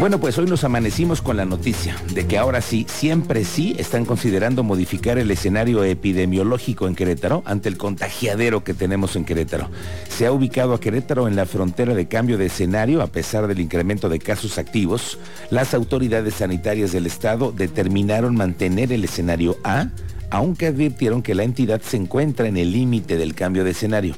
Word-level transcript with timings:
Bueno, 0.00 0.18
pues 0.18 0.38
hoy 0.38 0.46
nos 0.46 0.64
amanecimos 0.64 1.20
con 1.20 1.36
la 1.36 1.44
noticia 1.44 1.94
de 2.14 2.26
que 2.26 2.38
ahora 2.38 2.62
sí, 2.62 2.86
siempre 2.88 3.44
sí, 3.44 3.76
están 3.76 4.06
considerando 4.06 4.62
modificar 4.64 5.18
el 5.18 5.30
escenario 5.30 5.84
epidemiológico 5.84 6.88
en 6.88 6.94
Querétaro 6.94 7.42
ante 7.44 7.68
el 7.68 7.76
contagiadero 7.76 8.64
que 8.64 8.72
tenemos 8.72 9.14
en 9.14 9.26
Querétaro. 9.26 9.68
Se 10.08 10.24
ha 10.24 10.32
ubicado 10.32 10.72
a 10.72 10.80
Querétaro 10.80 11.28
en 11.28 11.36
la 11.36 11.44
frontera 11.44 11.92
de 11.92 12.08
cambio 12.08 12.38
de 12.38 12.46
escenario 12.46 13.02
a 13.02 13.08
pesar 13.08 13.46
del 13.46 13.60
incremento 13.60 14.08
de 14.08 14.20
casos 14.20 14.56
activos. 14.56 15.18
Las 15.50 15.74
autoridades 15.74 16.32
sanitarias 16.32 16.92
del 16.92 17.04
estado 17.04 17.52
determinaron 17.52 18.34
mantener 18.34 18.94
el 18.94 19.04
escenario 19.04 19.58
A, 19.64 19.88
aunque 20.30 20.68
advirtieron 20.68 21.20
que 21.20 21.34
la 21.34 21.42
entidad 21.42 21.82
se 21.82 21.98
encuentra 21.98 22.48
en 22.48 22.56
el 22.56 22.72
límite 22.72 23.18
del 23.18 23.34
cambio 23.34 23.64
de 23.64 23.72
escenario. 23.72 24.14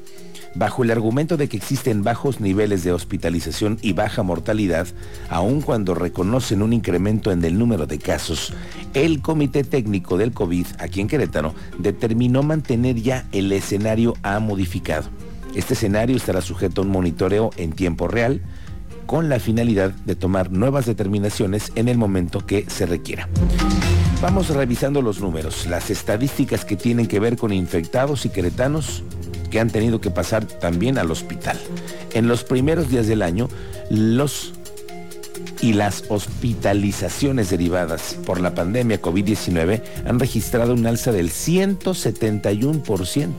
Bajo 0.55 0.85
el 0.85 0.91
argumento 0.91 1.37
de 1.39 1.49
que 1.49 1.57
existen 1.57 2.03
bajos 2.03 2.41
niveles 2.41 2.85
de 2.85 2.93
hospitalización 2.93 3.79
y 3.81 3.95
baja 3.95 4.23
mortalidad, 4.23 4.87
aun 5.31 5.63
cuando 5.63 5.95
reconocen 5.95 6.61
un 6.63 6.75
incremento 6.75 7.33
en 7.33 7.43
el 7.45 7.59
número 7.59 7.87
de 7.87 7.99
casos, 7.99 8.53
el 8.93 9.23
Comité 9.23 9.65
Técnico 9.65 10.19
del 10.19 10.33
COVID 10.33 10.67
aquí 10.79 11.01
en 11.01 11.09
Querétaro 11.09 11.55
determinó 11.79 12.43
mantener 12.43 12.97
ya 12.97 13.27
el 13.33 13.51
escenario 13.53 14.15
A 14.23 14.41
modificado. 14.41 15.09
Este 15.55 15.73
escenario 15.73 16.17
estará 16.17 16.43
sujeto 16.43 16.83
a 16.83 16.85
un 16.85 16.91
monitoreo 16.91 17.51
en 17.57 17.73
tiempo 17.73 18.07
real 18.07 18.43
con 19.07 19.29
la 19.29 19.41
finalidad 19.41 19.91
de 19.91 20.17
tomar 20.17 20.51
nuevas 20.51 20.85
determinaciones 20.87 21.73
en 21.77 21.89
el 21.89 21.97
momento 21.97 22.45
que 22.45 22.67
se 22.69 22.87
requiera. 22.87 23.29
Vamos 24.23 24.51
revisando 24.51 25.03
los 25.03 25.21
números, 25.21 25.67
las 25.67 25.91
estadísticas 25.91 26.65
que 26.65 26.77
tienen 26.77 27.09
que 27.09 27.21
ver 27.21 27.37
con 27.37 27.53
infectados 27.53 28.25
y 28.25 28.29
queretanos 28.29 29.03
que 29.53 29.61
han 29.61 29.71
tenido 29.71 30.01
que 30.01 30.11
pasar 30.11 30.45
también 30.47 30.99
al 30.99 31.13
hospital. 31.13 31.57
En 32.15 32.27
los 32.27 32.43
primeros 32.43 32.89
días 32.89 33.07
del 33.07 33.23
año, 33.23 33.49
los 33.91 34.55
y 35.61 35.75
las 35.75 36.05
hospitalizaciones 36.09 37.51
derivadas 37.51 38.17
por 38.27 38.41
la 38.41 38.55
pandemia 38.55 39.01
COVID-19 39.01 39.81
han 40.07 40.19
registrado 40.19 40.75
un 40.75 40.85
alza 40.87 41.13
del 41.13 41.31
171%. 41.31 43.33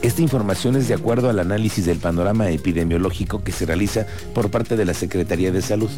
Esta 0.00 0.22
información 0.22 0.76
es 0.76 0.86
de 0.86 0.94
acuerdo 0.94 1.28
al 1.28 1.40
análisis 1.40 1.84
del 1.84 1.98
panorama 1.98 2.48
epidemiológico 2.50 3.42
que 3.42 3.50
se 3.50 3.66
realiza 3.66 4.06
por 4.32 4.48
parte 4.48 4.76
de 4.76 4.84
la 4.84 4.94
Secretaría 4.94 5.50
de 5.50 5.60
Salud. 5.60 5.90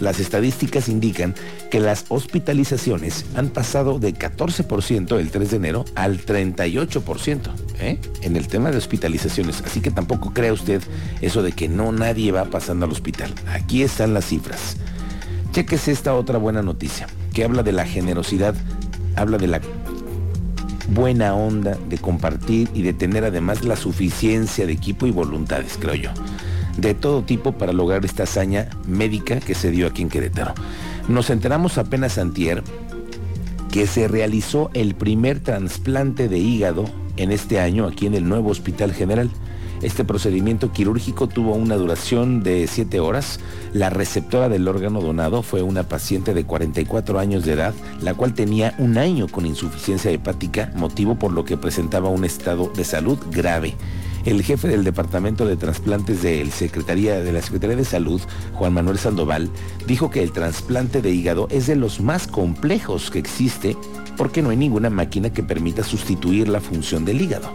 Las 0.00 0.18
estadísticas 0.18 0.88
indican 0.88 1.34
que 1.70 1.78
las 1.78 2.06
hospitalizaciones 2.08 3.24
han 3.36 3.50
pasado 3.50 4.00
de 4.00 4.14
14% 4.14 5.18
el 5.20 5.30
3 5.30 5.50
de 5.50 5.56
enero 5.56 5.84
al 5.94 6.24
38% 6.26 7.40
¿eh? 7.78 8.00
en 8.22 8.36
el 8.36 8.48
tema 8.48 8.72
de 8.72 8.78
hospitalizaciones. 8.78 9.62
Así 9.64 9.80
que 9.80 9.92
tampoco 9.92 10.32
crea 10.34 10.52
usted 10.52 10.82
eso 11.20 11.42
de 11.44 11.52
que 11.52 11.68
no 11.68 11.92
nadie 11.92 12.32
va 12.32 12.46
pasando 12.46 12.84
al 12.84 12.92
hospital. 12.92 13.32
Aquí 13.52 13.82
están 13.82 14.12
las 14.12 14.26
cifras. 14.26 14.76
Chequese 15.52 15.92
esta 15.92 16.14
otra 16.14 16.38
buena 16.38 16.62
noticia 16.62 17.06
que 17.32 17.44
habla 17.44 17.62
de 17.62 17.72
la 17.72 17.86
generosidad, 17.86 18.54
habla 19.14 19.38
de 19.38 19.46
la 19.46 19.60
buena 20.88 21.34
onda 21.34 21.76
de 21.88 21.98
compartir 21.98 22.68
y 22.74 22.82
de 22.82 22.92
tener 22.92 23.24
además 23.24 23.64
la 23.64 23.76
suficiencia 23.76 24.66
de 24.66 24.72
equipo 24.72 25.06
y 25.06 25.10
voluntades, 25.10 25.78
creo 25.80 25.94
yo 25.94 26.10
de 26.76 26.94
todo 26.94 27.22
tipo 27.22 27.52
para 27.52 27.72
lograr 27.72 28.04
esta 28.04 28.24
hazaña 28.24 28.68
médica 28.86 29.40
que 29.40 29.54
se 29.54 29.70
dio 29.70 29.86
aquí 29.86 30.02
en 30.02 30.08
Querétaro. 30.08 30.54
Nos 31.08 31.30
enteramos 31.30 31.78
apenas 31.78 32.18
antier 32.18 32.62
que 33.70 33.86
se 33.86 34.08
realizó 34.08 34.70
el 34.74 34.94
primer 34.94 35.40
trasplante 35.40 36.28
de 36.28 36.38
hígado 36.38 36.84
en 37.16 37.32
este 37.32 37.60
año 37.60 37.86
aquí 37.86 38.06
en 38.06 38.14
el 38.14 38.28
nuevo 38.28 38.50
Hospital 38.50 38.92
General. 38.92 39.30
Este 39.82 40.04
procedimiento 40.04 40.72
quirúrgico 40.72 41.28
tuvo 41.28 41.54
una 41.54 41.76
duración 41.76 42.42
de 42.42 42.66
7 42.66 42.98
horas. 42.98 43.40
La 43.74 43.90
receptora 43.90 44.48
del 44.48 44.66
órgano 44.68 45.02
donado 45.02 45.42
fue 45.42 45.62
una 45.62 45.82
paciente 45.82 46.32
de 46.32 46.44
44 46.44 47.18
años 47.18 47.44
de 47.44 47.52
edad, 47.52 47.74
la 48.00 48.14
cual 48.14 48.32
tenía 48.32 48.74
un 48.78 48.96
año 48.96 49.28
con 49.28 49.44
insuficiencia 49.44 50.10
hepática, 50.10 50.72
motivo 50.76 51.16
por 51.16 51.32
lo 51.32 51.44
que 51.44 51.58
presentaba 51.58 52.08
un 52.08 52.24
estado 52.24 52.70
de 52.74 52.84
salud 52.84 53.18
grave. 53.30 53.74
El 54.24 54.42
jefe 54.42 54.66
del 54.66 54.82
Departamento 54.82 55.46
de 55.46 55.56
Transplantes 55.56 56.20
de, 56.20 56.38
de 56.38 56.44
la 57.32 57.42
Secretaría 57.42 57.76
de 57.76 57.84
Salud, 57.84 58.20
Juan 58.54 58.72
Manuel 58.72 58.98
Sandoval, 58.98 59.50
dijo 59.86 60.10
que 60.10 60.22
el 60.22 60.32
trasplante 60.32 61.00
de 61.00 61.12
hígado 61.12 61.46
es 61.50 61.66
de 61.68 61.76
los 61.76 62.00
más 62.00 62.26
complejos 62.26 63.10
que 63.10 63.20
existe 63.20 63.76
porque 64.16 64.42
no 64.42 64.50
hay 64.50 64.56
ninguna 64.56 64.90
máquina 64.90 65.30
que 65.32 65.44
permita 65.44 65.84
sustituir 65.84 66.48
la 66.48 66.60
función 66.60 67.04
del 67.04 67.20
hígado. 67.20 67.52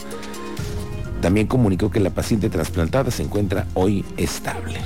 También 1.21 1.47
comunicó 1.47 1.91
que 1.91 1.99
la 1.99 2.09
paciente 2.09 2.49
trasplantada 2.49 3.11
se 3.11 3.23
encuentra 3.23 3.67
hoy 3.75 4.03
estable. 4.17 4.79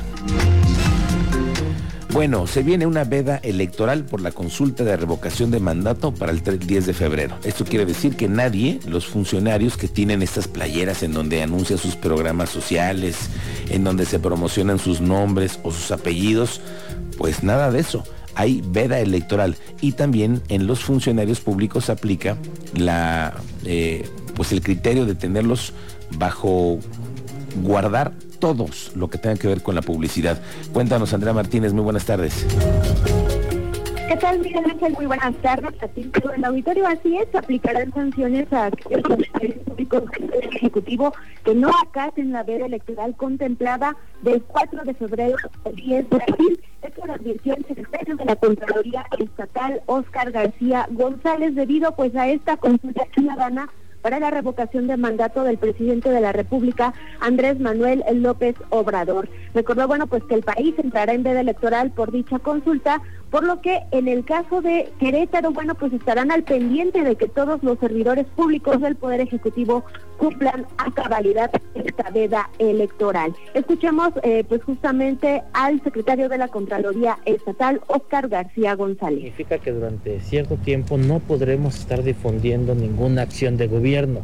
Bueno, 2.16 2.48
se 2.48 2.64
viene 2.64 2.86
una 2.86 3.04
veda 3.04 3.42
electoral 3.44 4.06
por 4.06 4.22
la 4.22 4.32
consulta 4.32 4.86
de 4.86 4.96
revocación 4.96 5.52
de 5.52 5.60
mandato 5.60 6.14
para 6.14 6.32
el 6.32 6.42
10 6.42 6.86
de 6.86 6.94
febrero. 6.94 7.36
Esto 7.44 7.66
quiere 7.66 7.86
decir 7.86 8.16
que 8.16 8.30
nadie, 8.30 8.80
los 8.88 9.06
funcionarios 9.06 9.76
que 9.76 9.90
tienen 9.90 10.22
estas 10.22 10.48
playeras 10.48 11.04
en 11.04 11.12
donde 11.12 11.44
anuncian 11.44 11.78
sus 11.78 11.98
programas 11.98 12.50
sociales, 12.50 13.18
en 13.70 13.84
donde 13.84 14.06
se 14.06 14.20
promocionan 14.20 14.80
sus 14.80 15.02
nombres 15.02 15.60
o 15.64 15.72
sus 15.72 15.92
apellidos, 15.92 16.62
pues 17.18 17.44
nada 17.44 17.70
de 17.70 17.82
eso. 17.82 18.06
Hay 18.34 18.62
veda 18.66 19.02
electoral 19.02 19.58
y 19.82 19.92
también 19.92 20.42
en 20.48 20.68
los 20.68 20.86
funcionarios 20.86 21.42
públicos 21.42 21.90
aplica 21.90 22.38
la, 22.74 23.34
eh, 23.66 24.08
pues 24.36 24.54
el 24.54 24.62
criterio 24.62 25.06
de 25.06 25.16
tenerlos 25.16 25.74
bajo 26.18 26.80
guardar 27.62 28.14
todos 28.40 28.92
lo 28.96 29.10
que 29.10 29.18
tenga 29.18 29.38
que 29.38 29.48
ver 29.48 29.64
con 29.64 29.76
la 29.76 29.82
publicidad. 29.82 30.40
Cuéntanos, 30.74 31.14
Andrea 31.14 31.34
Martínez, 31.34 31.74
muy 31.74 31.84
buenas 31.84 32.06
tardes. 32.06 32.46
¿Qué 34.08 34.18
tal, 34.18 34.40
Miguel 34.40 34.64
Ángel? 34.66 34.94
Muy 34.94 35.08
buenas 35.08 35.36
tardes. 35.38 35.74
En 35.96 36.12
el 36.36 36.46
auditorio 36.46 36.88
así 36.88 37.18
es, 37.18 37.34
aplicarán 37.34 37.92
sanciones 37.92 38.52
a 38.54 38.68
aquellos 38.68 39.02
públicos 39.66 40.04
Ejecutivo 40.52 41.14
que 41.44 41.56
no 41.56 41.70
acaten 41.84 42.32
la 42.32 42.44
veda 42.44 42.66
electoral 42.66 43.16
contemplada 43.16 43.96
del 44.22 44.42
4 44.44 44.84
de 44.84 44.94
febrero 44.94 45.36
al 45.66 45.76
10 45.76 46.10
de 46.10 46.24
abril. 46.28 46.62
Esto 46.82 47.06
lo 47.06 47.14
advirtió 47.14 47.56
el 47.56 47.66
secretario 47.66 48.16
de 48.16 48.26
la 48.26 48.36
Contraloría 48.36 49.06
Estatal, 49.18 49.82
Oscar 49.88 50.32
García 50.32 50.88
González, 50.92 51.56
debido 51.56 51.96
pues 51.96 52.16
a 52.16 52.28
esta 52.28 52.58
consulta 52.58 53.06
ciudadana 53.16 53.70
para 54.06 54.20
la 54.20 54.30
revocación 54.30 54.86
de 54.86 54.98
mandato 54.98 55.44
del 55.44 55.58
presidente 55.58 56.12
de 56.12 56.22
la 56.22 56.32
República, 56.32 56.94
Andrés 57.22 57.60
Manuel 57.60 58.04
López 58.14 58.56
Obrador. 58.70 59.28
Recordó, 59.56 59.88
bueno, 59.88 60.06
pues 60.06 60.24
que 60.26 60.36
el 60.36 60.44
país 60.44 60.76
entrará 60.78 61.14
en 61.14 61.24
veda 61.24 61.42
electoral 61.42 61.90
por 61.90 62.12
dicha 62.12 62.38
consulta, 62.38 63.02
por 63.36 63.44
lo 63.44 63.60
que 63.60 63.82
en 63.92 64.08
el 64.08 64.24
caso 64.24 64.62
de 64.62 64.88
Querétaro, 64.98 65.52
bueno, 65.52 65.76
pues 65.76 65.92
estarán 65.92 66.32
al 66.32 66.44
pendiente 66.44 67.04
de 67.04 67.18
que 67.18 67.28
todos 67.28 67.62
los 67.64 67.78
servidores 67.80 68.26
públicos 68.28 68.80
del 68.80 68.96
Poder 68.96 69.20
Ejecutivo 69.20 69.84
cumplan 70.16 70.66
a 70.78 70.90
cabalidad 70.94 71.52
esta 71.74 72.10
veda 72.12 72.50
electoral. 72.60 73.36
Escuchemos 73.54 74.12
eh, 74.24 74.46
pues 74.48 74.64
justamente 74.64 75.44
al 75.52 75.84
secretario 75.84 76.30
de 76.30 76.38
la 76.38 76.48
Contraloría 76.48 77.18
Estatal, 77.26 77.82
Oscar 77.88 78.30
García 78.30 78.74
González. 78.76 79.20
Significa 79.20 79.58
que 79.58 79.74
durante 79.74 80.22
cierto 80.22 80.56
tiempo 80.56 80.98
no 80.98 81.20
podremos 81.20 81.78
estar 81.78 82.04
difundiendo 82.04 82.74
ninguna 82.74 83.24
acción 83.24 83.58
de 83.58 83.68
gobierno. 83.68 84.22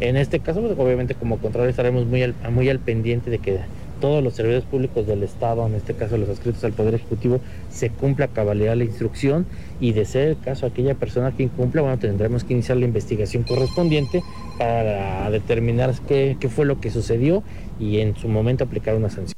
En 0.00 0.16
este 0.16 0.40
caso, 0.40 0.62
pues, 0.62 0.78
obviamente 0.78 1.14
como 1.14 1.36
Contralor 1.40 1.68
estaremos 1.68 2.06
muy 2.06 2.22
muy 2.50 2.70
al 2.70 2.78
pendiente 2.78 3.28
de 3.28 3.38
que 3.38 3.60
todos 4.00 4.22
los 4.22 4.34
servidores 4.34 4.64
públicos 4.64 5.06
del 5.06 5.22
Estado, 5.22 5.66
en 5.66 5.74
este 5.74 5.94
caso 5.94 6.16
los 6.16 6.28
adscritos 6.28 6.64
al 6.64 6.72
Poder 6.72 6.94
Ejecutivo, 6.94 7.40
se 7.70 7.90
cumpla 7.90 8.28
cabalidad 8.28 8.76
la 8.76 8.84
instrucción 8.84 9.46
y 9.80 9.92
de 9.92 10.04
ser 10.04 10.28
el 10.28 10.40
caso 10.40 10.66
aquella 10.66 10.94
persona 10.94 11.32
que 11.36 11.42
incumpla, 11.42 11.82
bueno, 11.82 11.98
tendremos 11.98 12.44
que 12.44 12.54
iniciar 12.54 12.78
la 12.78 12.84
investigación 12.84 13.42
correspondiente 13.42 14.22
para 14.58 15.30
determinar 15.30 15.94
qué, 16.08 16.36
fue 16.48 16.64
lo 16.64 16.80
que 16.80 16.90
sucedió 16.90 17.42
y 17.78 17.98
en 17.98 18.16
su 18.16 18.28
momento 18.28 18.64
aplicar 18.64 18.94
una 18.94 19.10
sanción. 19.10 19.36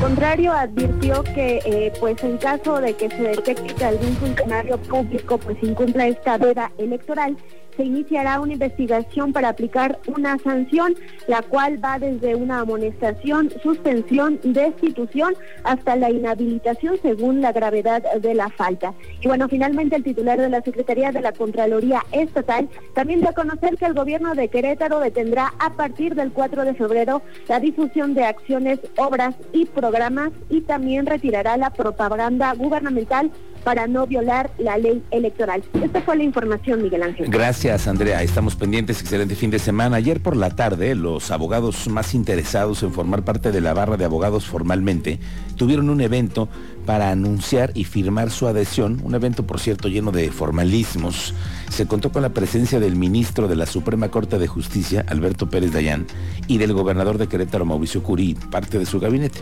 Contrario, 0.00 0.52
advirtió 0.52 1.22
que 1.22 1.60
eh, 1.64 1.92
pues 1.98 2.22
en 2.22 2.36
caso 2.36 2.80
de 2.80 2.94
que 2.94 3.08
se 3.08 3.22
detecte 3.22 3.74
que 3.74 3.84
algún 3.84 4.14
funcionario 4.16 4.78
público 4.78 5.38
pues 5.38 5.56
incumpla 5.62 6.06
esta 6.06 6.36
veda 6.36 6.70
electoral, 6.78 7.36
se 7.76 7.84
iniciará 7.84 8.40
una 8.40 8.54
investigación 8.54 9.32
para 9.32 9.50
aplicar 9.50 9.98
una 10.06 10.38
sanción, 10.38 10.94
la 11.26 11.42
cual 11.42 11.82
va 11.82 11.98
desde 11.98 12.34
una 12.34 12.60
amonestación, 12.60 13.50
suspensión, 13.62 14.40
destitución 14.42 15.34
hasta 15.64 15.96
la 15.96 16.10
inhabilitación 16.10 16.98
según 17.02 17.40
la 17.40 17.52
gravedad 17.52 18.02
de 18.20 18.34
la 18.34 18.48
falta. 18.50 18.94
Y 19.20 19.28
bueno, 19.28 19.48
finalmente 19.48 19.96
el 19.96 20.04
titular 20.04 20.40
de 20.40 20.48
la 20.48 20.62
Secretaría 20.62 21.12
de 21.12 21.20
la 21.20 21.32
Contraloría 21.32 22.04
Estatal 22.12 22.68
también 22.94 23.20
dio 23.20 23.30
a 23.30 23.32
conocer 23.32 23.76
que 23.76 23.86
el 23.86 23.94
gobierno 23.94 24.34
de 24.34 24.48
Querétaro 24.48 25.00
detendrá 25.00 25.52
a 25.58 25.70
partir 25.70 26.14
del 26.14 26.32
4 26.32 26.64
de 26.64 26.74
febrero 26.74 27.22
la 27.48 27.60
difusión 27.60 28.14
de 28.14 28.24
acciones, 28.24 28.80
obras 28.96 29.34
y 29.52 29.66
programas 29.66 30.30
y 30.48 30.62
también 30.62 31.06
retirará 31.06 31.56
la 31.56 31.70
propaganda 31.70 32.54
gubernamental 32.54 33.30
para 33.66 33.88
no 33.88 34.06
violar 34.06 34.52
la 34.58 34.78
ley 34.78 35.02
electoral. 35.10 35.64
Esta 35.82 36.00
fue 36.00 36.16
la 36.16 36.22
información, 36.22 36.84
Miguel 36.84 37.02
Ángel. 37.02 37.28
Gracias, 37.28 37.88
Andrea. 37.88 38.22
Estamos 38.22 38.54
pendientes. 38.54 39.00
Excelente 39.00 39.34
fin 39.34 39.50
de 39.50 39.58
semana. 39.58 39.96
Ayer 39.96 40.22
por 40.22 40.36
la 40.36 40.54
tarde, 40.54 40.94
los 40.94 41.32
abogados 41.32 41.88
más 41.88 42.14
interesados 42.14 42.84
en 42.84 42.92
formar 42.92 43.24
parte 43.24 43.50
de 43.50 43.60
la 43.60 43.74
barra 43.74 43.96
de 43.96 44.04
abogados 44.04 44.46
formalmente 44.46 45.18
tuvieron 45.56 45.90
un 45.90 46.00
evento 46.00 46.48
para 46.86 47.10
anunciar 47.10 47.72
y 47.74 47.82
firmar 47.82 48.30
su 48.30 48.46
adhesión, 48.46 49.00
un 49.02 49.16
evento 49.16 49.48
por 49.48 49.58
cierto 49.58 49.88
lleno 49.88 50.12
de 50.12 50.30
formalismos. 50.30 51.34
Se 51.68 51.88
contó 51.88 52.12
con 52.12 52.22
la 52.22 52.28
presencia 52.28 52.78
del 52.78 52.94
ministro 52.94 53.48
de 53.48 53.56
la 53.56 53.66
Suprema 53.66 54.10
Corte 54.10 54.38
de 54.38 54.46
Justicia, 54.46 55.04
Alberto 55.08 55.50
Pérez 55.50 55.72
Dayán, 55.72 56.06
y 56.46 56.58
del 56.58 56.72
gobernador 56.72 57.18
de 57.18 57.26
Querétaro, 57.26 57.64
Mauricio 57.64 58.04
Curí, 58.04 58.36
parte 58.52 58.78
de 58.78 58.86
su 58.86 59.00
gabinete. 59.00 59.40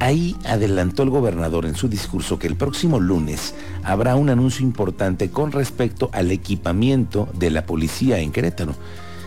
Ahí 0.00 0.36
adelantó 0.44 1.02
el 1.02 1.10
gobernador 1.10 1.66
en 1.66 1.76
su 1.76 1.88
discurso 1.88 2.38
que 2.38 2.46
el 2.46 2.56
próximo 2.56 2.98
lunes 2.98 3.54
habrá 3.84 4.16
un 4.16 4.30
anuncio 4.30 4.64
importante 4.64 5.30
con 5.30 5.52
respecto 5.52 6.10
al 6.12 6.30
equipamiento 6.32 7.28
de 7.34 7.50
la 7.50 7.66
policía 7.66 8.18
en 8.18 8.32
Querétaro. 8.32 8.74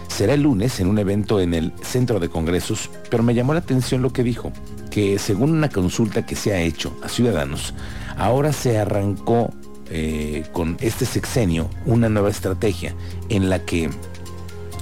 Será 0.08 0.34
el 0.34 0.44
lunes 0.44 0.80
en 0.80 0.88
un 0.88 1.00
evento 1.00 1.40
en 1.40 1.54
el 1.54 1.74
Centro 1.82 2.20
de 2.20 2.30
Congresos, 2.30 2.90
pero 3.10 3.24
me 3.24 3.34
llamó 3.34 3.54
la 3.54 3.60
atención 3.60 4.02
lo 4.02 4.14
que 4.14 4.24
dijo, 4.24 4.52
que 4.92 5.20
según 5.20 5.52
una 5.52 5.70
consulta 5.70 6.26
que 6.26 6.36
se 6.36 6.54
ha 6.54 6.62
hecho 6.62 6.94
a 7.04 7.10
ciudadanos, 7.10 7.74
ahora 8.18 8.54
se 8.54 8.78
arrancó 8.78 9.54
eh, 9.90 10.46
con 10.52 10.78
este 10.80 11.06
sexenio 11.06 11.70
una 11.86 12.10
nueva 12.10 12.30
estrategia 12.30 12.96
en 13.30 13.50
la 13.50 13.60
que 13.60 13.90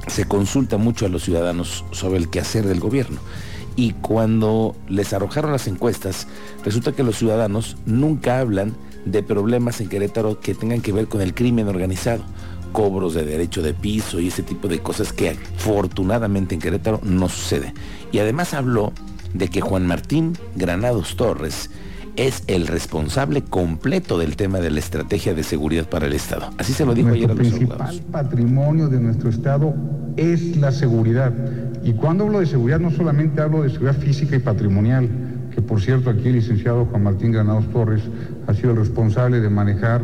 se 0.07 0.25
consulta 0.25 0.77
mucho 0.77 1.05
a 1.05 1.09
los 1.09 1.23
ciudadanos 1.23 1.83
sobre 1.91 2.17
el 2.17 2.29
quehacer 2.29 2.65
del 2.65 2.79
gobierno 2.79 3.19
y 3.75 3.91
cuando 3.93 4.75
les 4.87 5.13
arrojaron 5.13 5.51
las 5.51 5.67
encuestas, 5.67 6.27
resulta 6.63 6.91
que 6.91 7.03
los 7.03 7.17
ciudadanos 7.17 7.77
nunca 7.85 8.39
hablan 8.39 8.73
de 9.05 9.23
problemas 9.23 9.81
en 9.81 9.89
Querétaro 9.89 10.39
que 10.39 10.55
tengan 10.55 10.81
que 10.81 10.91
ver 10.91 11.07
con 11.07 11.21
el 11.21 11.33
crimen 11.33 11.67
organizado, 11.67 12.23
cobros 12.71 13.13
de 13.13 13.25
derecho 13.25 13.61
de 13.61 13.73
piso 13.73 14.19
y 14.19 14.27
ese 14.27 14.43
tipo 14.43 14.67
de 14.67 14.79
cosas 14.79 15.13
que 15.13 15.29
afortunadamente 15.29 16.55
en 16.55 16.61
Querétaro 16.61 16.99
no 17.03 17.29
sucede. 17.29 17.73
Y 18.11 18.19
además 18.19 18.53
habló 18.53 18.93
de 19.33 19.47
que 19.47 19.61
Juan 19.61 19.87
Martín 19.87 20.37
Granados 20.55 21.15
Torres 21.15 21.69
es 22.15 22.43
el 22.47 22.67
responsable 22.67 23.41
completo 23.41 24.19
del 24.19 24.35
tema 24.35 24.59
de 24.59 24.69
la 24.69 24.79
estrategia 24.79 25.33
de 25.33 25.43
seguridad 25.43 25.89
para 25.89 26.05
el 26.05 26.13
Estado. 26.13 26.51
Así 26.57 26.73
se 26.73 26.85
lo 26.85 26.93
dijo 26.93 27.09
ayer 27.09 27.25
a 27.25 27.33
los 27.33 27.37
principal 27.37 28.01
patrimonio 28.11 28.87
de 28.87 28.99
nuestro 28.99 29.29
Estado 29.29 29.73
es 30.15 30.57
la 30.57 30.71
seguridad. 30.71 31.33
Y 31.83 31.93
cuando 31.93 32.25
hablo 32.25 32.39
de 32.39 32.45
seguridad 32.45 32.79
no 32.79 32.91
solamente 32.91 33.41
hablo 33.41 33.63
de 33.63 33.69
seguridad 33.69 33.95
física 33.95 34.35
y 34.35 34.39
patrimonial, 34.39 35.09
que 35.53 35.61
por 35.61 35.81
cierto 35.81 36.09
aquí 36.09 36.29
el 36.29 36.35
licenciado 36.35 36.85
Juan 36.85 37.03
Martín 37.03 37.31
Granados 37.31 37.67
Torres 37.71 38.01
ha 38.47 38.53
sido 38.53 38.71
el 38.71 38.77
responsable 38.77 39.39
de 39.39 39.49
manejar 39.49 40.01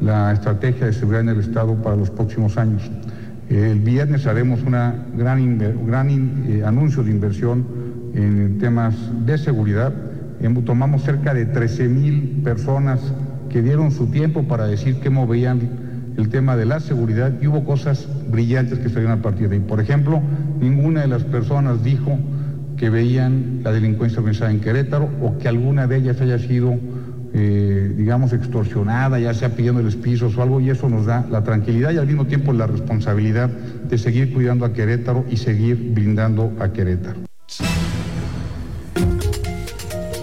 la 0.00 0.32
estrategia 0.32 0.86
de 0.86 0.92
seguridad 0.92 1.22
en 1.22 1.28
el 1.30 1.40
Estado 1.40 1.74
para 1.82 1.96
los 1.96 2.10
próximos 2.10 2.56
años. 2.56 2.90
El 3.48 3.80
viernes 3.80 4.26
haremos 4.26 4.60
un 4.60 4.72
gran, 5.16 5.58
gran 5.86 6.44
eh, 6.48 6.62
anuncio 6.64 7.02
de 7.02 7.10
inversión 7.10 7.64
en 8.14 8.58
temas 8.58 8.94
de 9.24 9.38
seguridad 9.38 9.92
tomamos 10.64 11.02
cerca 11.02 11.34
de 11.34 11.46
13 11.46 11.88
mil 11.88 12.40
personas 12.44 13.00
que 13.50 13.62
dieron 13.62 13.90
su 13.90 14.06
tiempo 14.06 14.44
para 14.44 14.66
decir 14.66 14.98
cómo 15.02 15.26
veían 15.26 15.60
el 16.18 16.28
tema 16.30 16.56
de 16.56 16.66
la 16.66 16.80
seguridad 16.80 17.32
y 17.40 17.46
hubo 17.46 17.64
cosas 17.64 18.06
brillantes 18.28 18.80
que 18.80 18.88
salieron 18.88 19.20
a 19.20 19.22
partir 19.22 19.48
de 19.48 19.54
ahí. 19.54 19.62
Por 19.62 19.80
ejemplo, 19.80 20.20
ninguna 20.60 21.02
de 21.02 21.06
las 21.06 21.22
personas 21.22 21.84
dijo 21.84 22.18
que 22.76 22.90
veían 22.90 23.60
la 23.62 23.70
delincuencia 23.70 24.18
organizada 24.18 24.50
en 24.50 24.60
Querétaro 24.60 25.08
o 25.22 25.38
que 25.38 25.48
alguna 25.48 25.86
de 25.86 25.96
ellas 25.96 26.20
haya 26.20 26.40
sido, 26.40 26.74
eh, 27.34 27.94
digamos, 27.96 28.32
extorsionada, 28.32 29.20
ya 29.20 29.32
sea 29.32 29.54
pidiéndoles 29.54 29.94
pisos 29.94 30.36
o 30.36 30.42
algo, 30.42 30.60
y 30.60 30.70
eso 30.70 30.88
nos 30.88 31.06
da 31.06 31.24
la 31.30 31.44
tranquilidad 31.44 31.92
y 31.92 31.98
al 31.98 32.06
mismo 32.08 32.26
tiempo 32.26 32.52
la 32.52 32.66
responsabilidad 32.66 33.48
de 33.48 33.96
seguir 33.96 34.34
cuidando 34.34 34.64
a 34.64 34.72
Querétaro 34.72 35.24
y 35.30 35.36
seguir 35.36 35.92
blindando 35.94 36.52
a 36.58 36.72
Querétaro. 36.72 37.27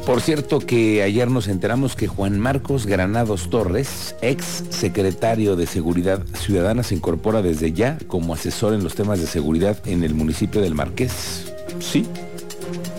Por 0.06 0.22
cierto 0.22 0.60
que 0.60 1.02
ayer 1.02 1.32
nos 1.32 1.48
enteramos 1.48 1.96
que 1.96 2.06
Juan 2.06 2.40
Marcos 2.40 2.86
Granados 2.86 3.50
Torres, 3.50 4.16
ex 4.22 4.64
secretario 4.70 5.56
de 5.56 5.66
Seguridad 5.66 6.22
Ciudadana, 6.40 6.84
se 6.84 6.94
incorpora 6.94 7.42
desde 7.42 7.74
ya 7.74 7.98
como 8.08 8.36
asesor 8.36 8.76
en 8.76 8.84
los 8.84 8.94
temas 8.94 9.20
de 9.20 9.26
seguridad 9.26 9.80
en 9.88 10.04
el 10.04 10.14
municipio 10.14 10.62
del 10.62 10.76
Marqués. 10.76 11.52
Sí, 11.80 12.06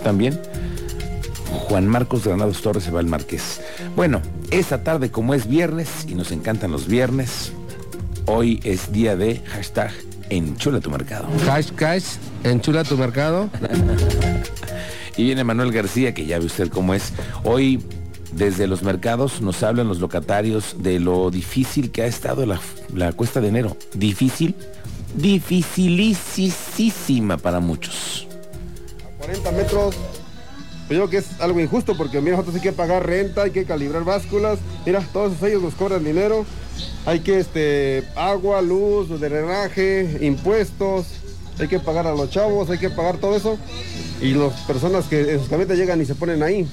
también. 0.03 0.41
Juan 1.69 1.87
Marcos 1.87 2.25
Granados 2.25 2.61
Torres 2.61 2.83
se 2.83 2.91
va 2.91 2.99
al 2.99 3.07
Marqués. 3.07 3.61
Bueno, 3.95 4.21
esta 4.51 4.83
tarde 4.83 5.13
como 5.13 5.33
es 5.33 5.49
viernes 5.49 6.07
y 6.09 6.17
nos 6.17 6.33
encantan 6.33 6.73
los 6.73 6.89
viernes, 6.89 7.53
hoy 8.27 8.61
es 8.65 8.91
día 8.91 9.15
de 9.15 9.43
hashtag 9.47 9.93
Enchula 10.29 10.81
tu 10.81 10.91
mercado. 10.91 11.29
Hashtag 11.47 12.03
Enchula 12.43 12.83
tu 12.83 12.97
mercado. 12.97 13.49
Y 15.17 15.25
viene 15.25 15.43
Manuel 15.45 15.73
García, 15.73 16.15
que 16.15 16.27
ya 16.27 16.39
ve 16.39 16.47
usted 16.47 16.69
cómo 16.69 16.95
es. 16.95 17.13
Hoy 17.45 17.83
desde 18.33 18.67
los 18.67 18.83
mercados 18.83 19.41
nos 19.41 19.63
hablan 19.63 19.87
los 19.89 20.01
locatarios 20.01 20.77
de 20.79 20.99
lo 21.01 21.31
difícil 21.31 21.91
que 21.91 22.03
ha 22.03 22.07
estado 22.07 22.45
la, 22.45 22.61
cuesta 23.13 23.41
de 23.41 23.49
enero. 23.49 23.75
Difícil, 23.95 24.55
dificilísima 25.15 27.39
para 27.39 27.61
muchos. 27.61 28.29
A 29.05 29.09
40 29.19 29.53
metros, 29.53 29.95
yo 29.95 30.01
creo 30.89 31.09
que 31.09 31.19
es 31.19 31.41
algo 31.41 31.61
injusto 31.61 31.97
porque 31.97 32.21
mira, 32.21 32.33
nosotros 32.33 32.57
hay 32.57 32.63
que 32.63 32.73
pagar 32.73 33.07
renta, 33.07 33.45
hay 33.45 33.53
que 33.53 33.65
calibrar 33.65 34.03
básculas, 34.05 34.59
mira, 34.85 35.01
todos 35.13 35.41
ellos 35.43 35.63
nos 35.63 35.75
cobran 35.75 36.03
dinero, 36.05 36.45
hay 37.07 37.21
que 37.21 37.39
este 37.39 38.05
agua, 38.17 38.61
luz, 38.61 39.09
drenaje, 39.19 40.19
impuestos, 40.21 41.07
hay 41.59 41.69
que 41.69 41.79
pagar 41.79 42.07
a 42.07 42.15
los 42.15 42.31
chavos, 42.31 42.71
hay 42.71 42.79
que 42.79 42.91
pagar 42.91 43.17
todo 43.19 43.37
eso 43.37 43.59
y 44.21 44.33
las 44.33 44.53
personas 44.63 45.07
que 45.07 45.33
en 45.33 45.39
sus 45.39 45.49
camionetas 45.49 45.79
llegan 45.79 46.01
y 46.01 46.05
se 46.05 46.15
ponen 46.15 46.43
ahí. 46.43 46.67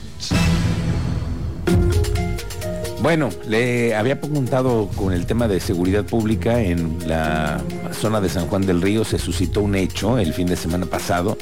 Bueno, 3.01 3.29
le 3.49 3.95
había 3.95 4.21
preguntado 4.21 4.89
con 4.95 5.11
el 5.11 5.25
tema 5.25 5.49
de 5.49 5.59
seguridad 5.59 6.05
pública 6.05 6.61
en 6.61 6.97
la 7.05 7.61
zona 7.91 8.21
de 8.21 8.29
San 8.29 8.47
Juan 8.47 8.65
del 8.65 8.81
Río. 8.81 9.03
Se 9.03 9.19
suscitó 9.19 9.59
un 9.59 9.75
hecho 9.75 10.17
el 10.17 10.33
fin 10.33 10.47
de 10.47 10.55
semana 10.55 10.85
pasado 10.85 11.37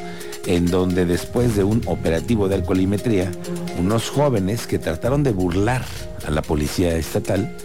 en 0.47 0.65
donde 0.65 1.05
después 1.05 1.55
de 1.55 1.63
un 1.63 1.83
operativo 1.85 2.47
de 2.47 2.55
alcoholimetría, 2.55 3.31
unos 3.77 4.09
jóvenes 4.09 4.65
que 4.65 4.79
trataron 4.79 5.21
de 5.21 5.33
burlar 5.33 5.85
a 6.25 6.31
la 6.31 6.41
policía 6.41 6.95
estatal 6.97 7.55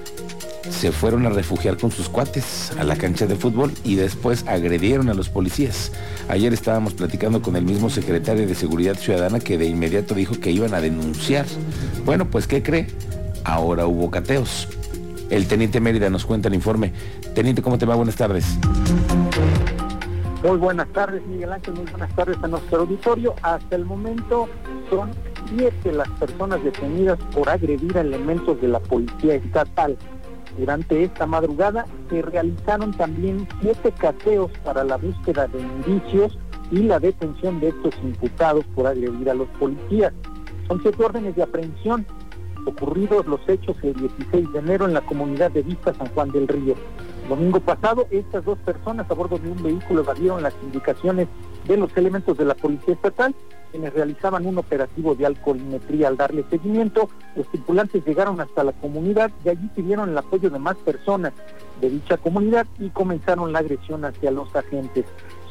se 0.71 0.93
fueron 0.93 1.27
a 1.27 1.31
refugiar 1.31 1.77
con 1.77 1.91
sus 1.91 2.09
cuates 2.09 2.73
a 2.79 2.85
la 2.85 2.97
cancha 2.97 3.27
de 3.27 3.37
fútbol 3.37 3.73
y 3.85 3.97
después 3.97 4.45
agredieron 4.47 5.09
a 5.09 5.15
los 5.15 5.29
policías. 5.29 5.93
Ayer 6.29 6.53
estábamos 6.53 6.95
platicando 6.95 7.43
con 7.43 7.57
el 7.57 7.65
mismo 7.65 7.91
secretario 7.91 8.47
de 8.47 8.55
Seguridad 8.55 8.97
Ciudadana 8.97 9.41
que 9.41 9.59
de 9.59 9.67
inmediato 9.67 10.15
dijo 10.15 10.39
que 10.39 10.51
iban 10.51 10.75
a 10.75 10.81
denunciar. 10.81 11.47
Bueno, 12.05 12.29
pues 12.31 12.47
¿qué 12.47 12.63
cree? 12.63 12.89
Ahora 13.45 13.87
hubo 13.87 14.11
cateos. 14.11 14.69
El 15.31 15.47
teniente 15.49 15.81
Mérida 15.81 16.09
nos 16.11 16.25
cuenta 16.25 16.49
el 16.49 16.55
informe. 16.55 16.93
Teniente, 17.35 17.63
¿cómo 17.63 17.79
te 17.79 17.87
va? 17.87 17.95
Buenas 17.95 18.17
tardes. 18.17 18.59
Muy 20.43 20.59
buenas 20.59 20.89
tardes, 20.89 21.27
Miguel 21.27 21.53
Ángel. 21.53 21.75
Muy 21.75 21.87
buenas 21.87 22.15
tardes 22.15 22.37
a 22.43 22.47
nuestro 22.47 22.81
auditorio. 22.81 23.35
Hasta 23.43 23.75
el 23.75 23.85
momento 23.85 24.49
son 24.89 25.11
siete 25.49 25.93
las 25.93 26.09
personas 26.11 26.63
detenidas 26.63 27.19
por 27.35 27.49
agredir 27.49 27.97
a 27.99 28.03
elementos 28.03 28.61
de 28.61 28.69
la 28.69 28.81
policía 28.81 29.35
estatal. 29.35 29.97
Durante 30.59 31.05
esta 31.05 31.27
madrugada 31.27 31.87
se 32.09 32.23
realizaron 32.23 32.93
también 32.93 33.47
siete 33.61 33.93
cateos 33.93 34.51
para 34.65 34.85
la 34.85 34.97
búsqueda 34.97 35.47
de 35.49 35.61
indicios 35.61 36.39
y 36.71 36.79
la 36.79 36.99
detención 36.99 37.61
de 37.61 37.69
estos 37.69 37.95
imputados 38.03 38.65
por 38.75 38.87
agredir 38.87 39.31
a 39.31 39.35
los 39.35 39.49
policías. 39.59 40.13
Son 40.67 40.81
siete 40.83 41.05
órdenes 41.05 41.37
de 41.37 41.43
aprehensión 41.43 42.07
ocurridos 42.67 43.27
los 43.27 43.41
hechos 43.49 43.77
el 43.83 43.95
16 43.95 44.53
de 44.53 44.59
enero 44.59 44.87
en 44.87 44.95
la 44.95 45.01
comunidad 45.01 45.51
de 45.53 45.63
Vista 45.63 45.95
San 45.95 46.09
Juan 46.09 46.31
del 46.33 46.49
Río. 46.49 46.75
Domingo 47.29 47.61
pasado, 47.61 48.07
estas 48.11 48.45
dos 48.45 48.59
personas 48.59 49.11
a 49.11 49.15
bordo 49.15 49.39
de 49.39 49.51
un 49.51 49.63
vehículo 49.63 50.03
evadieron 50.03 50.43
las 50.43 50.55
indicaciones 50.63 51.29
de 51.67 51.77
los 51.77 51.97
elementos 51.97 52.37
de 52.39 52.45
la 52.45 52.55
Policía 52.55 52.95
Estatal 52.95 53.35
quienes 53.71 53.93
realizaban 53.93 54.47
un 54.47 54.59
operativo 54.59 55.15
de 55.15 55.27
alcoholimetría. 55.27 56.09
Al 56.09 56.17
darle 56.17 56.45
seguimiento, 56.51 57.09
los 57.35 57.49
tripulantes 57.49 58.05
llegaron 58.05 58.41
hasta 58.41 58.65
la 58.65 58.73
comunidad 58.73 59.31
y 59.45 59.49
allí 59.49 59.69
pidieron 59.75 60.11
el 60.11 60.19
apoyo 60.19 60.51
de 60.51 60.59
más 60.59 60.77
personas 60.77 61.33
de 61.81 61.91
dicha 61.91 62.17
comunidad 62.17 62.67
y 62.79 62.89
comenzaron 62.91 63.53
la 63.53 63.61
agresión 63.61 64.05
hacia 64.05 64.31
los 64.31 64.55
agentes. 64.55 65.05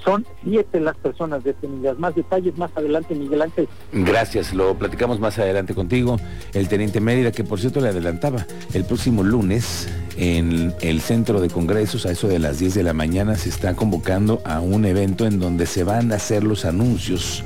Son 0.04 0.24
siete 0.44 0.80
las 0.80 0.96
personas 0.98 1.44
detenidas. 1.44 1.98
Más 1.98 2.14
detalles 2.14 2.56
más 2.60 2.70
adelante, 2.76 3.16
Miguel 3.16 3.42
Ángel. 3.42 3.68
Gracias, 3.92 4.54
lo 4.54 4.76
platicamos 4.76 5.20
más 5.20 5.40
adelante 5.40 5.74
contigo. 5.74 6.18
El 6.54 6.68
teniente 6.68 7.02
Mérida, 7.02 7.32
que 7.32 7.44
por 7.44 7.60
cierto 7.60 7.82
le 7.82 7.90
adelantaba, 7.90 8.46
el 8.74 8.86
próximo 8.86 9.24
lunes 9.24 9.90
en 10.18 10.76
el 10.82 11.02
centro 11.02 11.42
de 11.42 11.50
congresos, 11.50 12.06
a 12.06 12.12
eso 12.12 12.28
de 12.28 12.38
las 12.38 12.60
10 12.60 12.76
de 12.76 12.84
la 12.84 12.94
mañana, 12.94 13.36
se 13.36 13.50
está 13.50 13.76
convocando 13.76 14.42
a 14.46 14.60
un 14.60 14.86
evento 14.86 15.26
en 15.26 15.40
donde 15.40 15.66
se 15.66 15.84
van 15.84 16.12
a 16.12 16.16
hacer 16.16 16.44
los 16.44 16.66
anuncios 16.66 17.44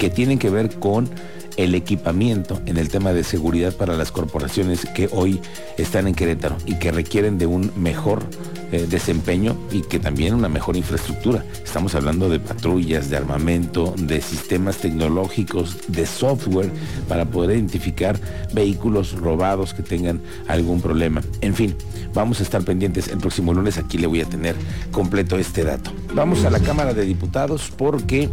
que 0.00 0.10
tienen 0.10 0.38
que 0.38 0.50
ver 0.50 0.70
con 0.80 1.08
el 1.56 1.74
equipamiento 1.74 2.60
en 2.66 2.76
el 2.76 2.88
tema 2.88 3.12
de 3.12 3.24
seguridad 3.24 3.74
para 3.74 3.96
las 3.96 4.12
corporaciones 4.12 4.86
que 4.94 5.08
hoy 5.12 5.40
están 5.76 6.06
en 6.06 6.14
Querétaro 6.14 6.56
y 6.66 6.74
que 6.74 6.92
requieren 6.92 7.38
de 7.38 7.46
un 7.46 7.72
mejor 7.76 8.24
eh, 8.72 8.86
desempeño 8.88 9.56
y 9.72 9.82
que 9.82 9.98
también 9.98 10.32
una 10.34 10.48
mejor 10.48 10.76
infraestructura. 10.76 11.44
Estamos 11.64 11.96
hablando 11.96 12.28
de 12.28 12.38
patrullas, 12.38 13.10
de 13.10 13.16
armamento, 13.16 13.94
de 13.98 14.20
sistemas 14.20 14.78
tecnológicos, 14.78 15.76
de 15.88 16.06
software 16.06 16.70
para 17.08 17.24
poder 17.24 17.56
identificar 17.56 18.18
vehículos 18.52 19.12
robados 19.12 19.74
que 19.74 19.82
tengan 19.82 20.20
algún 20.46 20.80
problema. 20.80 21.20
En 21.40 21.56
fin, 21.56 21.74
vamos 22.14 22.38
a 22.38 22.44
estar 22.44 22.62
pendientes. 22.62 23.08
El 23.08 23.18
próximo 23.18 23.52
lunes 23.52 23.76
aquí 23.76 23.98
le 23.98 24.06
voy 24.06 24.20
a 24.20 24.26
tener 24.26 24.54
completo 24.92 25.36
este 25.36 25.64
dato. 25.64 25.90
Vamos 26.14 26.44
a 26.44 26.50
la 26.50 26.60
Cámara 26.60 26.94
de 26.94 27.04
Diputados 27.04 27.72
porque 27.76 28.28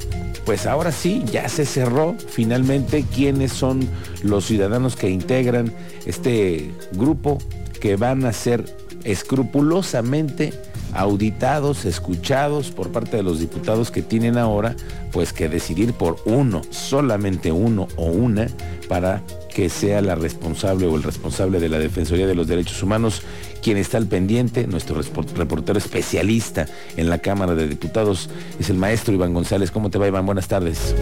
pues 0.48 0.66
ahora 0.66 0.94
sí, 0.94 1.26
ya 1.30 1.50
se 1.50 1.66
cerró 1.66 2.16
finalmente 2.30 3.04
quiénes 3.14 3.52
son 3.52 3.88
los 4.24 4.46
ciudadanos 4.46 4.96
que 4.96 5.10
integran 5.10 5.74
este 6.06 6.72
grupo 6.94 7.38
que 7.80 7.96
van 7.96 8.26
a 8.26 8.34
ser 8.34 8.66
escrupulosamente 9.04 10.54
auditados, 10.94 11.86
escuchados 11.86 12.72
por 12.72 12.92
parte 12.92 13.18
de 13.18 13.24
los 13.24 13.40
diputados 13.40 13.92
que 13.92 14.02
tienen 14.02 14.38
ahora, 14.38 14.76
pues 15.12 15.34
que 15.34 15.50
decidir 15.50 15.94
por 15.94 16.18
uno, 16.26 16.62
solamente 16.70 17.52
uno 17.52 17.88
o 17.98 18.06
una, 18.06 18.48
para 18.88 19.22
que 19.54 19.70
sea 19.70 20.02
la 20.02 20.16
responsable 20.16 20.88
o 20.88 20.96
el 20.96 21.04
responsable 21.04 21.60
de 21.60 21.70
la 21.70 21.80
Defensoría 21.80 22.28
de 22.28 22.36
los 22.36 22.48
Derechos 22.48 22.82
Humanos, 22.82 23.22
quien 23.62 23.78
está 23.78 23.98
al 23.98 24.08
pendiente, 24.08 24.68
nuestro 24.68 25.02
reportero 25.02 25.78
especialista 25.78 26.68
en 26.96 27.10
la 27.10 27.20
Cámara 27.20 27.56
de 27.56 27.68
Diputados, 27.68 28.30
es 28.60 28.70
el 28.70 28.78
maestro 28.78 29.14
Iván 29.14 29.34
González. 29.34 29.72
¿Cómo 29.72 29.90
te 29.90 29.98
va, 29.98 30.08
Iván? 30.08 30.26
Buenas 30.26 30.48
tardes. 30.48 30.96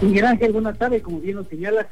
Miguel 0.00 0.26
Ángel, 0.26 0.52
buenas 0.52 0.78
tardes. 0.78 1.02
Como 1.02 1.20
bien 1.20 1.36
lo 1.36 1.44
señala, 1.44 1.88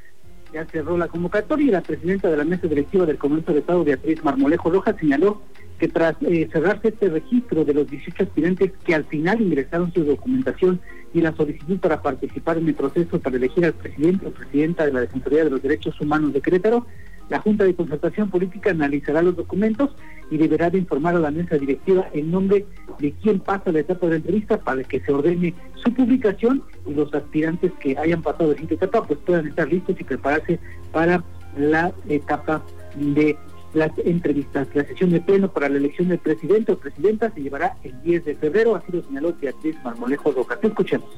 ya 0.53 0.65
cerró 0.67 0.97
la 0.97 1.09
convocatoria 1.09 1.67
y 1.67 1.71
la 1.71 1.81
presidenta 1.81 2.31
de 2.31 2.37
la 2.37 2.45
mesa 2.45 2.69
directiva 2.69 3.05
del 3.05 3.19
Congreso 3.19 3.53
de 3.53 3.59
Estado, 3.61 3.83
Beatriz 3.83 4.23
Marmolejo 4.23 4.71
Rojas, 4.71 4.95
señaló 5.01 5.43
que 5.79 5.89
tras 5.89 6.15
eh, 6.23 6.49
cerrarse 6.53 6.89
este 6.89 7.09
registro 7.09 7.65
de 7.65 7.75
los 7.75 7.91
18 7.91 8.23
aspirantes 8.23 8.73
que 8.85 8.95
al 8.95 9.05
final 9.07 9.41
ingresaron 9.41 9.93
su 9.93 10.05
documentación 10.05 10.81
y 11.13 11.21
la 11.21 11.35
solicitud 11.35 11.79
para 11.79 12.01
participar 12.01 12.59
en 12.59 12.69
el 12.69 12.75
proceso 12.75 13.21
para 13.21 13.37
elegir 13.37 13.65
al 13.65 13.75
presidente 13.75 14.27
o 14.27 14.31
presidenta 14.31 14.87
de 14.87 14.93
la 14.93 15.01
Defensoría 15.01 15.45
de 15.45 15.51
los 15.51 15.63
Derechos 15.63 16.01
Humanos 16.01 16.33
de 16.33 16.41
Querétaro, 16.41 16.87
la 17.29 17.41
Junta 17.41 17.65
de 17.65 17.75
Concertación 17.75 18.31
Política 18.31 18.71
analizará 18.71 19.23
los 19.23 19.37
documentos 19.37 19.91
y 20.31 20.39
deberá 20.39 20.71
de 20.71 20.79
informar 20.79 21.15
a 21.15 21.21
la 21.21 21.31
mesa 21.31 21.57
directiva 21.57 22.09
en 22.13 22.31
nombre 22.31 22.67
de 22.99 23.13
quién 23.23 23.41
pasa 23.41 23.73
la 23.73 23.81
etapa 23.81 24.07
de 24.07 24.11
la 24.13 24.17
entrevista 24.17 24.59
para 24.59 24.83
que 24.83 25.01
se 25.01 25.13
ordene 25.13 25.55
su 25.75 25.93
publicación 25.93 26.63
y 26.87 26.95
los 26.95 27.13
aspirantes 27.15 27.73
que 27.81 27.97
hayan 27.99 28.23
pasado 28.23 28.51
de 28.51 28.57
siguiente 28.57 28.87
etapa 28.87 29.07
pues 29.07 29.19
puedan 29.21 29.49
estar 29.49 29.69
listos 29.69 29.97
y 29.99 30.05
prepararse 30.05 30.59
para 30.93 31.23
la 31.57 31.93
etapa 32.09 32.63
de 32.97 33.37
las 33.75 33.91
entrevistas. 33.99 34.69
La 34.75 34.85
sesión 34.85 35.11
de 35.11 35.21
pleno 35.21 35.49
para 35.49 35.69
la 35.69 35.77
elección 35.77 36.09
del 36.09 36.19
presidente 36.19 36.73
o 36.73 36.79
presidenta 36.79 37.31
se 37.31 37.43
llevará 37.43 37.77
el 37.83 38.01
10 38.03 38.25
de 38.25 38.35
febrero, 38.37 38.75
así 38.75 38.93
lo 38.93 39.03
señaló 39.03 39.35
Beatriz 39.41 39.77
Marmolejo 39.85 40.33
Roca. 40.33 40.59
Escuchemos 40.63 41.09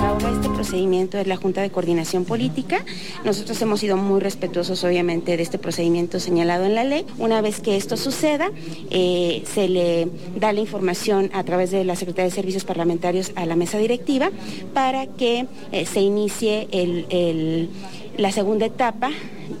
ahora 0.00 0.30
este 0.30 0.48
procedimiento 0.48 1.18
es 1.18 1.26
la 1.26 1.36
Junta 1.36 1.60
de 1.60 1.70
Coordinación 1.70 2.24
Política. 2.24 2.84
Nosotros 3.24 3.60
hemos 3.62 3.80
sido 3.80 3.96
muy 3.96 4.20
respetuosos, 4.20 4.84
obviamente, 4.84 5.36
de 5.36 5.42
este 5.42 5.58
procedimiento 5.58 6.20
señalado 6.20 6.64
en 6.64 6.74
la 6.74 6.84
ley. 6.84 7.04
Una 7.18 7.40
vez 7.40 7.60
que 7.60 7.76
esto 7.76 7.96
suceda, 7.96 8.50
eh, 8.90 9.42
se 9.52 9.68
le 9.68 10.08
da 10.36 10.52
la 10.52 10.60
información 10.60 11.30
a 11.32 11.44
través 11.44 11.70
de 11.70 11.84
la 11.84 11.96
Secretaría 11.96 12.30
de 12.30 12.34
Servicios 12.34 12.64
Parlamentarios 12.64 13.32
a 13.36 13.46
la 13.46 13.56
mesa 13.56 13.78
directiva 13.78 14.30
para 14.74 15.06
que 15.06 15.46
eh, 15.72 15.86
se 15.86 16.00
inicie 16.00 16.68
la 18.18 18.32
segunda 18.32 18.66
etapa 18.66 19.10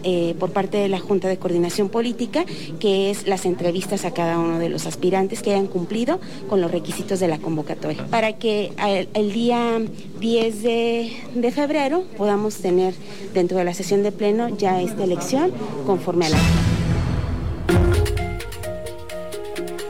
eh, 0.02 0.34
por 0.38 0.52
parte 0.52 0.78
de 0.78 0.88
la 0.88 0.98
Junta 0.98 1.28
de 1.28 1.36
Coordinación 1.36 1.88
Política, 1.88 2.44
que 2.80 3.10
es 3.10 3.26
las 3.26 3.44
entrevistas 3.44 4.04
a 4.04 4.12
cada 4.12 4.38
uno 4.38 4.58
de 4.58 4.68
los 4.68 4.86
aspirantes 4.86 5.42
que 5.42 5.52
hayan 5.52 5.66
cumplido 5.66 6.20
con 6.48 6.60
los 6.60 6.70
requisitos 6.70 7.20
de 7.20 7.28
la 7.28 7.38
convocatoria, 7.38 8.04
para 8.06 8.34
que 8.34 8.72
el, 9.14 9.32
día 9.32 9.80
10 10.20 10.62
de, 10.62 11.12
de 11.34 11.50
febrero 11.52 12.04
podamos 12.16 12.56
tener 12.56 12.94
dentro 13.34 13.58
de 13.58 13.64
la 13.64 13.74
sesión 13.74 14.02
de 14.02 14.12
pleno 14.12 14.48
ya 14.48 14.80
esta 14.80 15.04
elección 15.04 15.52
conforme 15.86 16.26
a 16.26 16.30
la... 16.30 16.38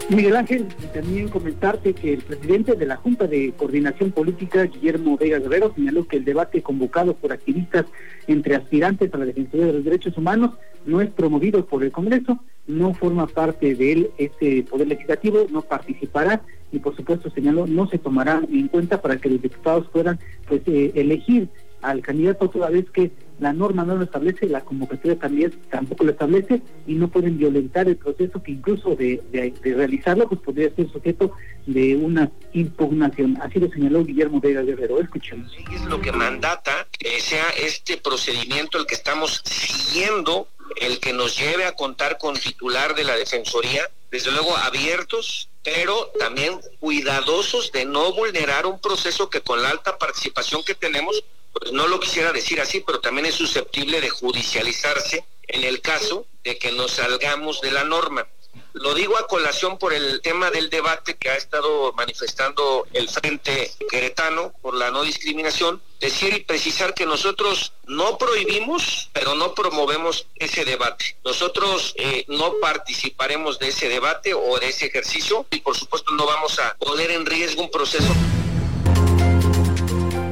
Miguel 0.09 0.37
Ángel, 0.37 0.69
también 0.95 1.29
comentarte 1.29 1.93
que 1.93 2.13
el 2.13 2.23
presidente 2.23 2.77
de 2.77 2.87
la 2.87 2.97
Junta 2.97 3.27
de 3.27 3.53
Coordinación 3.57 4.13
Política, 4.13 4.63
Guillermo 4.63 5.17
Vega 5.17 5.41
Guerrero, 5.41 5.73
señaló 5.75 6.07
que 6.07 6.19
el 6.19 6.25
debate 6.25 6.63
convocado 6.63 7.15
por 7.15 7.33
activistas 7.33 7.87
entre 8.29 8.55
aspirantes 8.55 9.13
a 9.13 9.19
la 9.19 9.25
Defensoría 9.25 9.67
de 9.67 9.73
los 9.73 9.85
Derechos 9.85 10.17
Humanos 10.17 10.53
no 10.85 11.01
es 11.01 11.11
promovido 11.11 11.67
por 11.67 11.83
el 11.83 11.91
Congreso, 11.91 12.39
no 12.69 12.95
forma 12.95 13.27
parte 13.27 13.75
de 13.75 13.93
él 13.93 14.11
este 14.17 14.63
Poder 14.63 14.87
Legislativo, 14.87 15.47
no 15.51 15.63
participará 15.63 16.41
y 16.71 16.79
por 16.79 16.95
supuesto 16.95 17.29
señaló 17.31 17.67
no 17.67 17.89
se 17.89 17.99
tomará 17.99 18.43
en 18.51 18.69
cuenta 18.69 19.03
para 19.03 19.17
que 19.17 19.29
los 19.29 19.43
diputados 19.43 19.89
puedan 19.93 20.21
pues 20.49 20.63
eh, 20.67 20.93
elegir 20.95 21.49
al 21.83 22.03
candidato 22.03 22.49
toda 22.49 22.71
vez 22.71 22.91
que 22.91 23.11
la 23.39 23.53
norma 23.53 23.85
no 23.85 23.97
lo 23.97 24.05
establece, 24.05 24.47
la 24.47 24.63
convocatoria 24.63 25.19
también 25.19 25.53
tampoco 25.71 26.05
lo 26.05 26.13
establece 26.13 26.63
y 26.87 26.95
no 26.95 27.09
pueden 27.09 27.37
violentar 27.37 27.87
el 27.87 27.97
proceso 27.97 28.43
que 28.43 28.53
incluso 28.53 28.97
de, 28.97 29.23
realizarlo 29.63 30.29
pues 30.29 30.41
podría 30.41 30.75
ser 30.75 30.91
sujeto 30.91 31.33
de 31.67 31.97
una 31.97 32.31
impugnación. 32.55 33.37
Así 33.43 33.59
lo 33.59 33.69
señaló 33.69 34.05
Guillermo 34.05 34.41
Vega 34.41 34.63
Guerrero. 34.63 35.01
Escuchemos. 35.01 35.53
Es 35.73 35.85
lo 35.85 36.01
que 36.01 36.13
mandata 36.13 36.87
sea 37.19 37.51
este 37.51 37.99
procedimiento 37.99 38.79
el 38.79 38.87
que 38.87 38.95
estamos 38.95 39.43
siguiendo, 39.45 40.49
el 40.81 40.99
que 40.99 41.13
nos 41.13 41.39
lleve 41.39 41.65
a 41.65 41.73
contar 41.73 42.17
con 42.19 42.35
titular 42.37 42.95
de 42.95 43.05
la 43.05 43.17
Defensoría, 43.17 43.83
desde 44.11 44.31
luego 44.31 44.57
abiertos, 44.57 45.51
pero 45.63 46.13
también 46.19 46.59
cuidadosos 46.79 47.73
de 47.73 47.85
no 47.85 48.13
vulnerar 48.13 48.67
un 48.67 48.81
proceso 48.81 49.29
que 49.29 49.41
con 49.41 49.63
la 49.63 49.71
alta 49.71 49.99
participación 49.99 50.63
que 50.63 50.75
tenemos 50.75 51.23
pues 51.59 51.73
no 51.73 51.87
lo 51.87 52.01
quisiera 52.01 52.33
decir 52.33 52.61
así, 52.61 52.81
pero 52.81 53.01
también 53.01 53.27
es 53.27 53.35
susceptible 53.35 54.01
de 54.01 54.11
judicializarse 54.11 55.25
en 55.49 55.65
el 55.65 55.81
caso 55.81 56.27
de 56.45 56.59
que 56.59 56.73
nos 56.73 56.93
salgamos 56.93 57.61
de 57.61 57.71
la 57.71 57.85
norma. 57.85 58.27
Lo 58.73 58.95
digo 58.95 59.17
a 59.17 59.27
colación 59.27 59.79
por 59.79 59.95
el 59.95 60.21
tema 60.21 60.51
del 60.51 60.69
debate 60.69 61.17
que 61.17 61.31
ha 61.31 61.37
estado 61.37 61.93
manifestando 61.95 62.87
el 62.93 63.09
Frente 63.09 63.71
Queretano 63.91 64.53
por 64.61 64.75
la 64.75 64.91
no 64.91 65.03
discriminación, 65.03 65.83
decir 65.99 66.35
y 66.35 66.41
precisar 66.41 66.93
que 66.93 67.07
nosotros 67.07 67.73
no 67.87 68.19
prohibimos, 68.19 69.11
pero 69.15 69.35
no 69.35 69.55
promovemos 69.55 70.27
ese 70.37 70.65
debate. 70.65 71.17
Nosotros 71.25 71.95
eh, 71.97 72.25
no 72.29 72.55
participaremos 72.61 73.59
de 73.59 73.69
ese 73.69 73.89
debate 73.89 74.35
o 74.35 74.59
de 74.59 74.69
ese 74.69 74.87
ejercicio 74.87 75.47
y 75.51 75.61
por 75.61 75.75
supuesto 75.75 76.13
no 76.13 76.27
vamos 76.27 76.59
a 76.59 76.77
poner 76.77 77.11
en 77.11 77.25
riesgo 77.25 77.63
un 77.63 77.71
proceso 77.71 78.13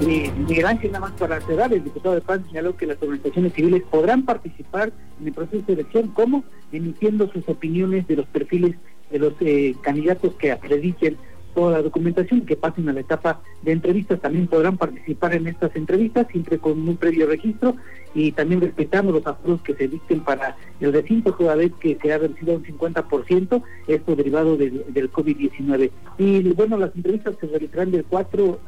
Miguel 0.07 0.67
Ángel, 0.67 0.93
nada 0.93 1.07
más 1.07 1.13
para 1.13 1.41
cerrar, 1.41 1.73
el 1.73 1.83
diputado 1.83 2.15
de 2.15 2.21
Paz 2.21 2.41
señaló 2.47 2.77
que 2.77 2.87
las 2.87 3.01
organizaciones 3.01 3.53
civiles 3.55 3.83
podrán 3.91 4.25
participar 4.25 4.93
en 5.21 5.27
el 5.27 5.33
proceso 5.33 5.65
de 5.67 5.73
elección, 5.73 6.09
como 6.09 6.45
emitiendo 6.73 7.31
sus 7.33 7.49
opiniones 7.49 8.07
de 8.07 8.17
los 8.17 8.27
perfiles 8.27 8.77
de 9.11 9.19
los 9.19 9.33
eh, 9.41 9.75
candidatos 9.83 10.35
que 10.35 10.53
acrediten 10.53 11.17
toda 11.55 11.73
la 11.73 11.83
documentación 11.83 12.43
que 12.43 12.57
pasen 12.57 12.89
a 12.89 12.93
la 12.93 13.01
etapa 13.01 13.41
de 13.63 13.73
entrevistas 13.73 14.21
también 14.21 14.47
podrán 14.47 14.77
participar 14.77 15.35
en 15.35 15.47
estas 15.47 15.75
entrevistas, 15.77 16.27
siempre 16.31 16.59
con 16.59 16.89
un 16.89 16.97
previo 16.97 17.27
registro 17.27 17.77
y 18.15 18.33
también 18.33 18.61
respetando 18.61 19.13
los 19.13 19.27
aforos 19.27 19.61
que 19.63 19.75
se 19.75 19.89
dicten 19.89 20.21
para 20.21 20.57
el 20.81 20.93
recinto, 20.93 21.35
toda 21.35 21.57
vez 21.57 21.73
que 21.81 21.99
se 22.01 22.13
ha 22.13 22.19
reducido 22.19 22.55
un 22.55 22.65
50%, 22.65 23.63
esto 23.89 24.17
derivado 24.17 24.57
del, 24.57 24.85
del 24.89 25.11
COVID-19. 25.11 25.91
Y 26.19 26.43
bueno, 26.53 26.79
las 26.79 26.95
entrevistas 26.95 27.35
se 27.41 27.47
realizarán 27.47 27.91
del 27.91 28.05
4, 28.05 28.61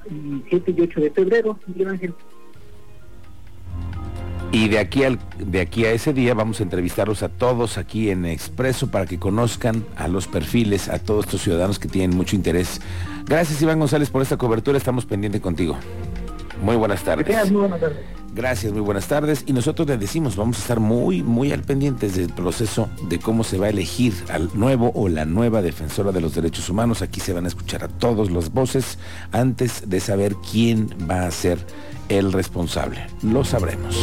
7 0.50 0.74
y 0.76 0.80
8 0.80 1.00
de 1.00 1.10
febrero, 1.10 1.58
Miguel 1.66 1.88
Ángel. 1.88 2.14
Y 4.56 4.68
de 4.68 4.78
aquí, 4.78 5.04
al, 5.04 5.18
de 5.36 5.60
aquí 5.60 5.84
a 5.84 5.92
ese 5.92 6.14
día 6.14 6.32
vamos 6.32 6.60
a 6.60 6.62
entrevistarlos 6.62 7.22
a 7.22 7.28
todos 7.28 7.76
aquí 7.76 8.08
en 8.08 8.25
Expreso 8.25 8.90
para 8.90 9.04
que 9.04 9.18
conozcan 9.18 9.84
a 9.96 10.08
los 10.08 10.28
perfiles, 10.28 10.88
a 10.88 10.98
todos 10.98 11.26
estos 11.26 11.42
ciudadanos 11.42 11.78
que 11.78 11.88
tienen 11.88 12.16
mucho 12.16 12.36
interés. 12.36 12.80
Gracias 13.26 13.60
Iván 13.60 13.78
González 13.78 14.08
por 14.08 14.22
esta 14.22 14.38
cobertura, 14.38 14.78
estamos 14.78 15.04
pendientes 15.04 15.42
contigo. 15.42 15.76
Muy 16.62 16.76
buenas 16.76 17.04
tardes. 17.04 17.26
Gracias, 18.36 18.70
muy 18.70 18.82
buenas 18.82 19.08
tardes. 19.08 19.44
Y 19.46 19.54
nosotros 19.54 19.88
le 19.88 19.96
decimos, 19.96 20.36
vamos 20.36 20.58
a 20.58 20.60
estar 20.60 20.78
muy, 20.78 21.22
muy 21.22 21.52
al 21.52 21.62
pendientes 21.62 22.16
del 22.16 22.28
proceso 22.28 22.90
de 23.08 23.18
cómo 23.18 23.44
se 23.44 23.56
va 23.56 23.66
a 23.66 23.70
elegir 23.70 24.12
al 24.28 24.50
nuevo 24.52 24.92
o 24.94 25.08
la 25.08 25.24
nueva 25.24 25.62
defensora 25.62 26.12
de 26.12 26.20
los 26.20 26.34
derechos 26.34 26.68
humanos. 26.68 27.00
Aquí 27.00 27.18
se 27.18 27.32
van 27.32 27.46
a 27.46 27.48
escuchar 27.48 27.82
a 27.82 27.88
todos 27.88 28.30
las 28.30 28.52
voces 28.52 28.98
antes 29.32 29.88
de 29.88 30.00
saber 30.00 30.36
quién 30.52 30.90
va 31.10 31.26
a 31.26 31.30
ser 31.30 31.58
el 32.10 32.30
responsable. 32.30 33.06
Lo 33.22 33.42
sabremos. 33.42 33.96